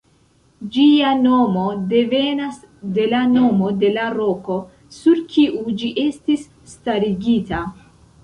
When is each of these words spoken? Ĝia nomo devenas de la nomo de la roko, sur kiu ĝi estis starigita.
Ĝia 0.75 1.09
nomo 1.17 1.65
devenas 1.89 2.55
de 2.95 3.05
la 3.11 3.19
nomo 3.35 3.69
de 3.83 3.91
la 3.97 4.07
roko, 4.15 4.57
sur 5.01 5.21
kiu 5.35 5.75
ĝi 5.83 5.93
estis 6.05 6.47
starigita. 6.73 7.61